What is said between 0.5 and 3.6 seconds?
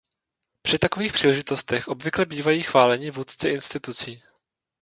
Při takových příležitostech obvykle bývají chváleni vůdci